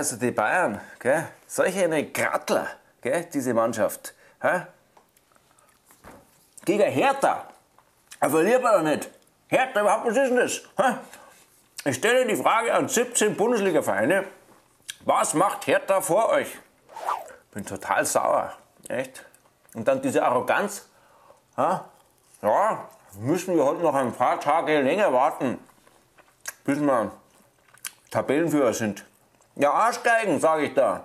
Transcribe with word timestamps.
also 0.00 0.16
die 0.16 0.30
Bayern, 0.30 0.80
gell? 0.98 1.28
solche 1.46 1.84
eine 1.84 2.10
Grattler, 2.10 2.68
gell? 3.02 3.26
diese 3.34 3.52
Mannschaft. 3.52 4.14
Hä? 4.40 4.62
Gegen 6.64 6.90
Hertha, 6.90 7.46
er 8.18 8.30
verliert 8.30 8.62
man 8.62 8.72
doch 8.72 8.90
nicht. 8.90 9.10
Hertha, 9.48 9.82
überhaupt, 9.82 10.06
was 10.06 10.16
ist 10.16 10.30
denn 10.30 10.36
das? 10.36 10.62
Hä? 10.78 10.96
Ich 11.84 11.96
stelle 11.96 12.26
die 12.26 12.36
Frage 12.36 12.72
an 12.72 12.88
17 12.88 13.36
Bundesliga-Vereine, 13.36 14.24
was 15.00 15.34
macht 15.34 15.66
Hertha 15.66 16.00
vor 16.00 16.30
euch? 16.30 16.48
Bin 17.52 17.66
total 17.66 18.06
sauer, 18.06 18.56
echt. 18.88 19.26
Und 19.74 19.86
dann 19.86 20.00
diese 20.00 20.22
Arroganz, 20.22 20.88
ja, 21.58 21.84
ja 22.40 22.88
müssen 23.18 23.54
wir 23.54 23.66
heute 23.66 23.82
noch 23.82 23.94
ein 23.94 24.14
paar 24.14 24.40
Tage 24.40 24.80
länger 24.80 25.12
warten, 25.12 25.58
bis 26.64 26.80
wir 26.80 27.12
Tabellenführer 28.10 28.72
sind. 28.72 29.04
Ja, 29.60 29.72
Arschgeigen, 29.72 30.40
sage 30.40 30.64
ich 30.64 30.74
da. 30.74 31.04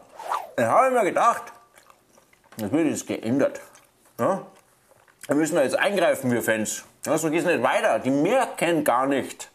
Da 0.55 0.69
habe 0.69 0.87
ich 0.87 0.93
mir 0.93 1.03
gedacht, 1.03 1.51
das 2.55 2.71
wird 2.71 2.87
jetzt 2.87 3.05
geändert. 3.05 3.59
Ja? 4.17 4.45
Da 5.27 5.33
müssen 5.35 5.55
wir 5.55 5.63
jetzt 5.63 5.77
eingreifen, 5.77 6.31
wir 6.31 6.41
Fans. 6.41 6.85
Ja, 7.05 7.17
so 7.17 7.29
geht 7.29 7.41
es 7.41 7.45
nicht 7.45 7.61
weiter. 7.61 7.99
Die 7.99 8.11
merken 8.11 8.85
gar 8.85 9.07
nicht, 9.07 9.51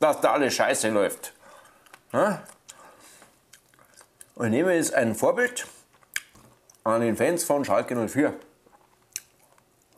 dass 0.00 0.20
da 0.20 0.32
alles 0.32 0.52
scheiße 0.54 0.88
läuft. 0.88 1.32
Ja? 2.12 2.42
Und 4.34 4.46
ich 4.46 4.50
nehme 4.50 4.74
jetzt 4.74 4.94
ein 4.94 5.14
Vorbild 5.14 5.68
an 6.82 7.02
den 7.02 7.16
Fans 7.16 7.44
von 7.44 7.64
Schalke 7.64 7.94
04. 7.94 8.34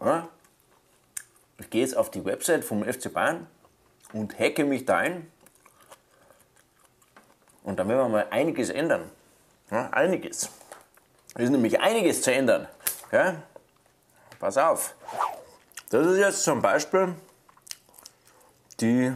Ja? 0.05 0.29
Ich 1.59 1.71
gehe 1.71 1.81
jetzt 1.81 1.97
auf 1.97 2.11
die 2.11 2.23
Website 2.27 2.65
vom 2.65 2.85
FC 2.85 3.11
Bayern 3.11 3.47
und 4.13 4.39
hacke 4.39 4.65
mich 4.65 4.85
da 4.85 4.99
ein. 4.99 5.32
Und 7.65 7.79
da 7.79 7.87
werden 7.87 8.01
wir 8.01 8.09
mal 8.09 8.27
einiges 8.31 8.71
ändern. 8.71 9.11
Ja, 9.71 9.89
einiges. 9.91 10.51
Es 11.35 11.45
ist 11.45 11.51
nämlich 11.51 11.81
einiges 11.81 12.23
zu 12.23 12.33
ändern. 12.33 12.69
Ja? 13.11 13.43
Pass 14.39 14.59
auf. 14.59 14.95
Das 15.91 16.07
ist 16.07 16.19
jetzt 16.19 16.43
zum 16.43 16.61
Beispiel 16.61 17.15
die 18.81 19.13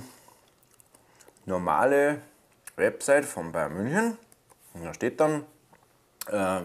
normale 1.45 2.23
Website 2.77 3.25
von 3.25 3.53
Bayern 3.53 3.75
München. 3.75 4.19
Und 4.75 4.85
da 4.85 4.95
steht 4.95 5.19
dann 5.21 5.45
äh, 6.29 6.61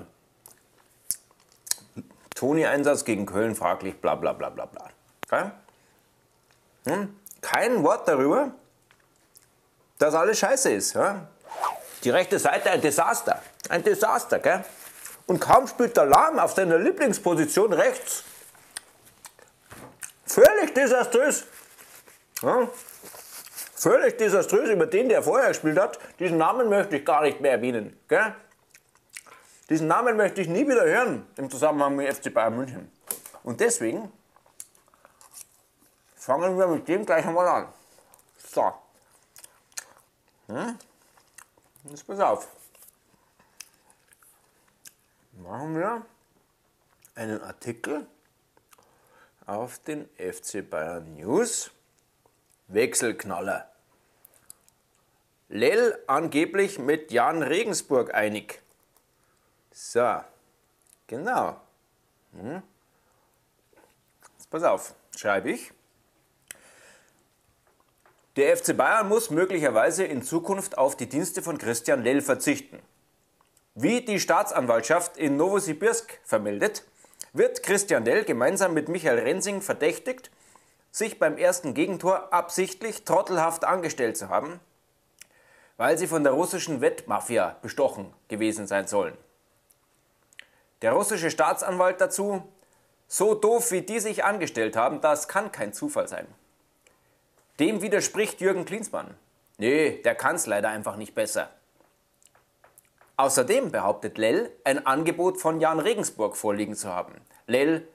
Toni-Einsatz 2.35 3.05
gegen 3.05 3.25
Köln 3.25 3.55
fraglich, 3.55 3.99
bla 3.99 4.15
bla 4.15 4.33
bla 4.33 4.49
bla 4.49 4.65
bla. 4.65 4.89
Okay? 5.25 5.51
Hm? 6.85 7.15
Kein 7.41 7.83
Wort 7.83 8.07
darüber, 8.07 8.51
dass 9.97 10.13
alles 10.13 10.39
scheiße 10.39 10.71
ist. 10.71 10.93
Ja? 10.93 11.27
Die 12.03 12.09
rechte 12.09 12.39
Seite 12.39 12.71
ein 12.71 12.81
Desaster. 12.81 13.41
Ein 13.69 13.83
Desaster, 13.83 14.39
gell? 14.39 14.63
Und 15.27 15.39
kaum 15.39 15.67
spielt 15.67 15.95
der 15.95 16.05
Lahm 16.05 16.39
auf 16.39 16.53
seiner 16.53 16.77
Lieblingsposition 16.77 17.73
rechts. 17.73 18.23
Völlig 20.25 20.73
desaströs. 20.73 21.45
Ja? 22.41 22.67
Völlig 23.75 24.17
desaströs 24.17 24.69
über 24.69 24.87
den, 24.87 25.09
der 25.09 25.23
vorher 25.23 25.49
gespielt 25.49 25.79
hat. 25.79 25.99
Diesen 26.19 26.37
Namen 26.37 26.69
möchte 26.69 26.97
ich 26.97 27.05
gar 27.05 27.21
nicht 27.21 27.39
mehr 27.41 27.53
erwähnen. 27.53 27.99
Gell? 28.07 28.35
Diesen 29.69 29.87
Namen 29.87 30.17
möchte 30.17 30.41
ich 30.41 30.47
nie 30.47 30.67
wieder 30.67 30.83
hören 30.83 31.25
im 31.37 31.49
Zusammenhang 31.49 31.95
mit 31.95 32.13
FC 32.13 32.33
Bayern 32.33 32.57
München. 32.57 32.91
Und 33.43 33.59
deswegen 33.59 34.11
fangen 36.15 36.57
wir 36.57 36.67
mit 36.67 36.87
dem 36.87 37.05
gleich 37.05 37.25
einmal 37.25 37.47
an. 37.47 37.67
So. 38.37 38.73
Hm? 40.47 40.77
Jetzt 41.83 42.05
pass 42.05 42.19
auf. 42.19 42.47
Machen 45.33 45.75
wir 45.75 46.05
einen 47.15 47.41
Artikel 47.41 48.07
auf 49.47 49.79
den 49.79 50.07
FC 50.15 50.67
Bayern 50.69 51.15
News. 51.15 51.71
Wechselknaller. 52.67 53.69
Lell 55.49 55.97
angeblich 56.07 56.77
mit 56.77 57.11
Jan 57.11 57.41
Regensburg 57.41 58.13
einig. 58.13 58.61
So, 59.71 60.23
genau. 61.07 61.59
Hm. 62.33 62.61
Jetzt 64.37 64.49
pass 64.49 64.63
auf, 64.63 64.95
schreibe 65.15 65.51
ich. 65.51 65.73
Der 68.37 68.55
FC 68.55 68.77
Bayern 68.77 69.09
muss 69.09 69.29
möglicherweise 69.29 70.05
in 70.05 70.23
Zukunft 70.23 70.77
auf 70.77 70.95
die 70.95 71.09
Dienste 71.09 71.41
von 71.41 71.57
Christian 71.57 72.01
Lell 72.01 72.21
verzichten. 72.21 72.79
Wie 73.75 74.05
die 74.05 74.21
Staatsanwaltschaft 74.21 75.17
in 75.17 75.35
Novosibirsk 75.35 76.17
vermeldet, 76.23 76.85
wird 77.33 77.61
Christian 77.61 78.05
Lell 78.05 78.23
gemeinsam 78.23 78.73
mit 78.73 78.87
Michael 78.87 79.19
Rensing 79.19 79.61
verdächtigt, 79.61 80.31
sich 80.91 81.19
beim 81.19 81.37
ersten 81.37 81.73
Gegentor 81.73 82.31
absichtlich 82.31 83.03
trottelhaft 83.03 83.65
angestellt 83.65 84.15
zu 84.15 84.29
haben, 84.29 84.61
weil 85.75 85.97
sie 85.97 86.07
von 86.07 86.23
der 86.23 86.31
russischen 86.31 86.79
Wettmafia 86.79 87.57
bestochen 87.61 88.13
gewesen 88.29 88.65
sein 88.65 88.87
sollen. 88.87 89.17
Der 90.81 90.93
russische 90.93 91.31
Staatsanwalt 91.31 91.99
dazu, 91.99 92.43
so 93.09 93.35
doof 93.35 93.71
wie 93.71 93.81
die 93.81 93.99
sich 93.99 94.23
angestellt 94.23 94.77
haben, 94.77 95.01
das 95.01 95.27
kann 95.27 95.51
kein 95.51 95.73
Zufall 95.73 96.07
sein. 96.07 96.27
Dem 97.61 97.83
widerspricht 97.83 98.41
Jürgen 98.41 98.65
Klinsmann. 98.65 99.13
Nee, 99.59 100.01
der 100.03 100.15
kann 100.15 100.35
es 100.35 100.47
leider 100.47 100.69
einfach 100.69 100.95
nicht 100.95 101.13
besser. 101.13 101.51
Außerdem 103.17 103.69
behauptet 103.69 104.17
Lell, 104.17 104.51
ein 104.63 104.83
Angebot 104.87 105.39
von 105.39 105.61
Jan 105.61 105.79
Regensburg 105.79 106.35
vorliegen 106.35 106.73
zu 106.73 106.89
haben. 106.89 107.13
Lell, 107.45 107.87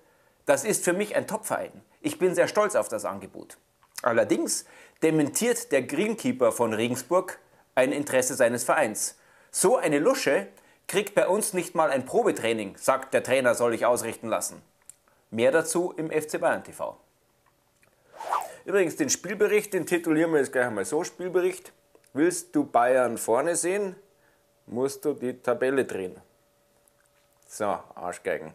das 0.44 0.62
ist 0.62 0.84
für 0.84 0.92
mich 0.92 1.16
ein 1.16 1.26
Topverein. 1.26 1.72
Ich 2.00 2.20
bin 2.20 2.36
sehr 2.36 2.46
stolz 2.46 2.76
auf 2.76 2.88
das 2.88 3.04
Angebot. 3.04 3.58
Allerdings 4.02 4.66
dementiert 5.02 5.72
der 5.72 5.82
Greenkeeper 5.82 6.52
von 6.52 6.72
Regensburg 6.72 7.40
ein 7.74 7.90
Interesse 7.90 8.36
seines 8.36 8.62
Vereins. 8.62 9.18
So 9.50 9.76
eine 9.76 9.98
Lusche 9.98 10.46
kriegt 10.86 11.16
bei 11.16 11.26
uns 11.26 11.54
nicht 11.54 11.74
mal 11.74 11.90
ein 11.90 12.06
Probetraining, 12.06 12.76
sagt 12.76 13.14
der 13.14 13.24
Trainer, 13.24 13.56
soll 13.56 13.74
ich 13.74 13.84
ausrichten 13.84 14.28
lassen. 14.28 14.62
Mehr 15.32 15.50
dazu 15.50 15.92
im 15.96 16.12
FC 16.12 16.40
Bayern 16.40 16.62
TV. 16.62 16.96
Übrigens, 18.66 18.96
den 18.96 19.08
Spielbericht, 19.08 19.72
den 19.72 19.86
titulieren 19.86 20.32
wir 20.32 20.40
jetzt 20.40 20.50
gleich 20.50 20.66
einmal 20.66 20.84
so: 20.84 21.04
Spielbericht. 21.04 21.72
Willst 22.12 22.54
du 22.56 22.64
Bayern 22.64 23.16
vorne 23.16 23.54
sehen, 23.54 23.94
musst 24.66 25.04
du 25.04 25.12
die 25.14 25.40
Tabelle 25.40 25.84
drehen. 25.84 26.20
So, 27.46 27.78
Arschgeigen. 27.94 28.52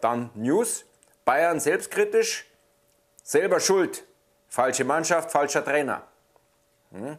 Dann 0.00 0.30
News. 0.34 0.84
Bayern 1.24 1.58
selbstkritisch, 1.58 2.46
selber 3.22 3.58
schuld. 3.58 4.04
Falsche 4.48 4.84
Mannschaft, 4.84 5.32
falscher 5.32 5.64
Trainer. 5.64 6.02
Hm? 6.92 7.18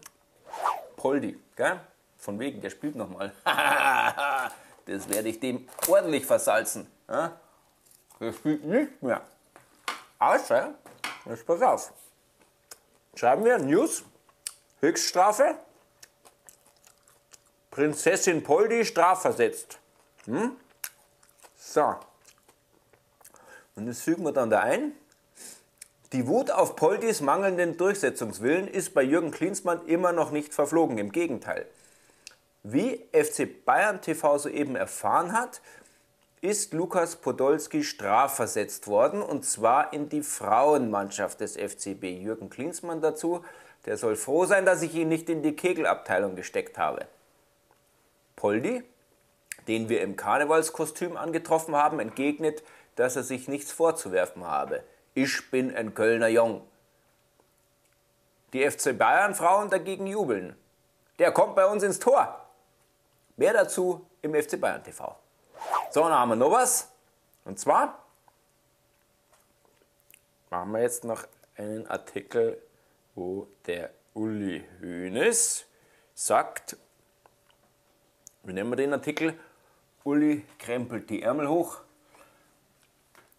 Poldi, 0.96 1.38
gell? 1.56 1.80
Von 2.18 2.40
wegen, 2.40 2.62
der 2.62 2.70
spielt 2.70 2.96
nochmal. 2.96 3.34
das 4.86 5.10
werde 5.10 5.28
ich 5.28 5.40
dem 5.40 5.68
ordentlich 5.88 6.26
versalzen. 6.26 6.88
Der 7.08 8.32
spielt 8.32 8.64
nicht 8.64 9.02
mehr. 9.02 9.22
Außer, 10.20 10.76
jetzt 11.26 11.46
pass 11.46 11.62
auf. 11.62 11.92
Schreiben 13.16 13.46
wir 13.46 13.58
News, 13.58 14.04
Höchststrafe, 14.82 15.56
Prinzessin 17.72 18.44
Poldi 18.44 18.84
strafversetzt. 18.84 19.80
Hm? 20.26 20.58
So. 21.58 21.96
Und 23.76 23.88
das 23.88 24.02
fügen 24.02 24.24
wir 24.24 24.34
dann 24.34 24.50
da 24.50 24.62
ein. 24.62 24.92
Die 26.12 26.28
Wut 26.28 26.52
auf 26.52 26.76
Poldis 26.76 27.22
mangelnden 27.22 27.78
Durchsetzungswillen 27.78 28.68
ist 28.68 28.94
bei 28.94 29.02
Jürgen 29.02 29.32
Klinsmann 29.32 29.86
immer 29.88 30.12
noch 30.12 30.32
nicht 30.32 30.54
verflogen. 30.54 30.98
Im 30.98 31.12
Gegenteil. 31.12 31.66
Wie 32.64 33.06
FC 33.12 33.66
Bayern 33.66 34.02
TV 34.02 34.38
soeben 34.38 34.76
erfahren 34.76 35.34
hat, 35.34 35.62
ist 36.46 36.74
Lukas 36.74 37.16
Podolski 37.16 37.84
strafversetzt 37.84 38.88
worden 38.88 39.24
und 39.24 39.46
zwar 39.46 39.94
in 39.94 40.10
die 40.10 40.22
Frauenmannschaft 40.22 41.40
des 41.40 41.58
FCB. 41.58 42.04
Jürgen 42.04 42.52
Klinsmann 42.52 43.02
dazu, 43.02 43.44
der 43.86 43.98
soll 43.98 44.16
froh 44.16 44.46
sein, 44.46 44.64
dass 44.64 44.84
ich 44.84 44.94
ihn 44.94 45.08
nicht 45.10 45.28
in 45.28 45.42
die 45.42 45.56
Kegelabteilung 45.56 46.36
gesteckt 46.36 46.78
habe. 46.78 47.08
Poldi, 48.36 48.84
den 49.68 49.90
wir 49.90 50.02
im 50.02 50.16
Karnevalskostüm 50.16 51.18
angetroffen 51.18 51.76
haben, 51.76 52.00
entgegnet, 52.00 52.62
dass 52.96 53.16
er 53.16 53.24
sich 53.24 53.48
nichts 53.48 53.72
vorzuwerfen 53.72 54.46
habe. 54.46 54.84
Ich 55.16 55.50
bin 55.50 55.76
ein 55.76 55.96
Kölner 55.96 56.28
Jung. 56.28 56.62
Die 58.54 58.70
FC 58.70 58.96
Bayern 58.96 59.34
Frauen 59.34 59.72
dagegen 59.72 60.06
jubeln. 60.06 60.56
Der 61.18 61.32
kommt 61.32 61.56
bei 61.56 61.66
uns 61.66 61.82
ins 61.82 61.98
Tor. 61.98 62.46
Mehr 63.36 63.54
dazu 63.54 64.06
im 64.22 64.36
FC 64.36 64.62
Bayern 64.62 64.84
TV. 64.84 65.16
So, 65.96 66.02
dann 66.02 66.12
haben 66.12 66.28
wir 66.28 66.36
noch 66.36 66.52
was. 66.52 66.92
Und 67.46 67.58
zwar 67.58 68.04
machen 70.50 70.74
wir 70.74 70.82
jetzt 70.82 71.06
noch 71.06 71.26
einen 71.56 71.88
Artikel, 71.88 72.62
wo 73.14 73.48
der 73.66 73.92
Uli 74.14 74.66
Hoeneß 74.82 75.66
sagt, 76.14 76.76
wir 78.72 78.76
den 78.76 78.92
Artikel? 78.92 79.40
Uli 80.04 80.46
krempelt 80.60 81.10
die 81.10 81.22
Ärmel 81.22 81.48
hoch. 81.48 81.78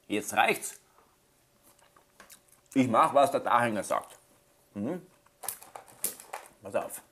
Jetzt 0.08 0.32
reicht's. 0.32 0.80
Ich 2.72 2.88
mache, 2.88 3.14
was 3.14 3.32
der 3.32 3.40
Dahänger 3.40 3.82
sagt. 3.82 4.18
Mhm. 4.72 5.06
Pass 6.62 6.74
auf. 6.74 7.02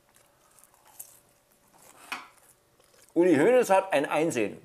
Uli 3.13 3.37
Hoeneß 3.37 3.69
hat 3.69 3.93
ein 3.93 4.07
Einsehen 4.07 4.59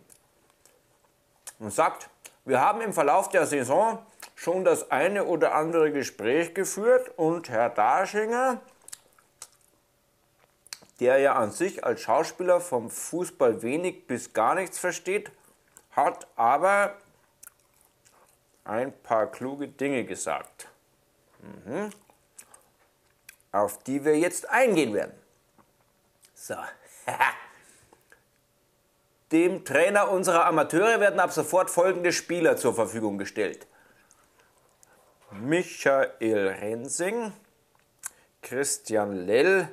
und 1.59 1.71
sagt, 1.71 2.09
wir 2.45 2.61
haben 2.61 2.81
im 2.81 2.94
Verlauf 2.94 3.29
der 3.29 3.45
Saison 3.45 4.00
schon 4.35 4.63
das 4.63 4.89
eine 4.89 5.25
oder 5.25 5.53
andere 5.53 5.91
Gespräch 5.91 6.53
geführt 6.53 7.11
und 7.17 7.50
Herr 7.50 7.69
Daschinger, 7.69 8.61
der 11.00 11.19
ja 11.19 11.35
an 11.35 11.51
sich 11.51 11.83
als 11.83 12.01
Schauspieler 12.01 12.59
vom 12.59 12.89
Fußball 12.89 13.61
wenig 13.61 14.07
bis 14.07 14.33
gar 14.33 14.56
nichts 14.56 14.79
versteht, 14.79 15.31
hat 15.91 16.27
aber 16.35 16.95
ein 18.63 18.94
paar 19.01 19.27
kluge 19.27 19.67
Dinge 19.67 20.06
gesagt, 20.06 20.67
mhm. 21.65 21.91
auf 23.51 23.83
die 23.83 24.03
wir 24.06 24.17
jetzt 24.17 24.50
eingehen 24.50 24.94
werden. 24.94 25.13
So. 26.33 26.56
Dem 29.31 29.63
Trainer 29.63 30.09
unserer 30.09 30.45
Amateure 30.45 30.99
werden 30.99 31.19
ab 31.19 31.31
sofort 31.31 31.69
folgende 31.69 32.11
Spieler 32.11 32.57
zur 32.57 32.73
Verfügung 32.73 33.17
gestellt. 33.17 33.67
Michael 35.31 36.47
Rensing, 36.59 37.31
Christian 38.41 39.27
Lell, 39.27 39.69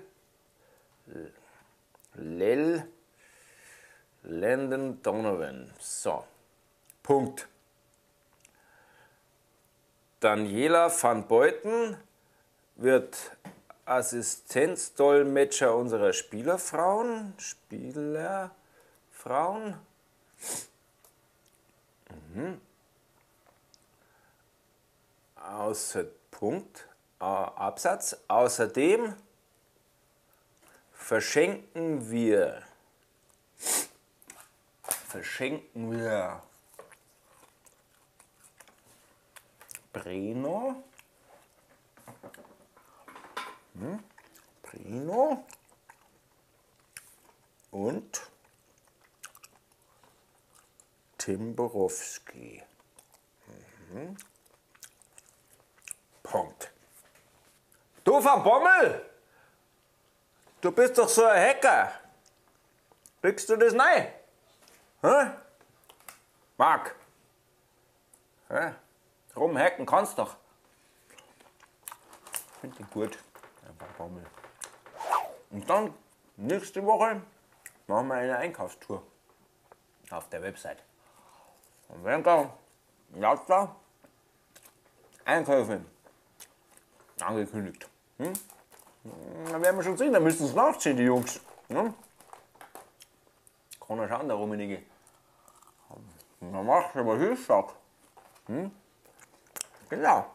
Lell, 2.15 2.87
Landon 4.23 5.01
Donovan. 5.03 5.73
So, 5.79 6.25
Punkt. 7.03 7.49
Daniela 10.21 10.91
van 10.91 11.27
Beuten 11.29 11.97
wird 12.75 13.17
Assistenzdolmetscher 13.85 15.75
unserer 15.75 16.13
Spielerfrauen. 16.13 17.35
Spielerfrauen. 19.27 19.75
Mhm. 22.33 22.61
Außer 25.35 26.05
Punkt, 26.31 26.89
äh, 27.21 27.25
Absatz. 27.25 28.17
Außerdem 28.29 29.17
verschenken 30.93 32.11
wir, 32.11 32.63
verschenken 35.09 35.91
wir 35.91 36.43
Breno, 39.93 40.85
hm, 43.75 44.05
Breno 44.63 45.45
und 47.71 48.31
Tim 51.27 51.57
Borowski. 51.57 52.63
Mhm. 53.91 54.17
Punkt. 56.23 56.71
Du 58.05 58.13
Van 58.25 58.45
Bommel! 58.45 59.11
Du 60.61 60.71
bist 60.71 60.97
doch 60.97 61.09
so 61.09 61.25
ein 61.25 61.43
Hacker. 61.43 61.91
Kriegst 63.21 63.49
du 63.49 63.57
das 63.57 63.73
nein? 63.73 64.13
Hä? 65.03 65.33
Marc? 66.59 66.95
Hä? 68.49 68.75
Rumhacken 69.35 69.85
kannst 69.85 70.17
doch. 70.21 70.37
Finde 72.61 72.77
ich 72.79 72.91
gut. 72.91 73.19
Van 73.79 73.89
Bommel. 73.99 74.27
Und 75.51 75.69
dann 75.69 75.93
nächste 76.37 76.87
Woche 76.87 77.21
machen 77.89 78.07
wir 78.07 78.15
eine 78.15 78.37
Einkaufstour 78.37 79.03
auf 80.11 80.29
der 80.29 80.43
Website. 80.43 80.86
Da 81.89 82.51
lauter 83.15 83.77
Einkäufe 85.25 85.81
angekündigt. 87.21 87.89
Hm? 88.19 88.33
Dann 89.51 89.63
werden 89.63 89.77
wir 89.77 89.83
schon 89.83 89.97
sehen, 89.97 90.13
dann 90.13 90.23
müssen 90.23 90.47
es 90.47 90.55
nachziehen, 90.55 90.97
die 90.97 91.05
Jungs. 91.05 91.41
Hm? 91.69 91.95
Kann 93.87 93.99
er 93.99 94.09
schauen, 94.09 94.29
der 94.29 94.37
Rummenigge. 94.37 94.83
Macht 96.41 96.95
er 96.95 97.01
aber 97.01 97.17
Hilfsschlag. 97.19 97.73
Hm? 98.47 98.71
Genau. 99.89 100.27